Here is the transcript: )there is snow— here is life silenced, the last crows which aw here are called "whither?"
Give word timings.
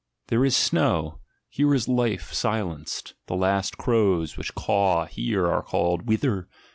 )there 0.29 0.43
is 0.43 0.57
snow— 0.57 1.19
here 1.47 1.75
is 1.75 1.87
life 1.87 2.33
silenced, 2.33 3.13
the 3.27 3.35
last 3.35 3.77
crows 3.77 4.35
which 4.35 4.51
aw 4.67 5.05
here 5.05 5.45
are 5.47 5.61
called 5.61 6.07
"whither?" 6.07 6.47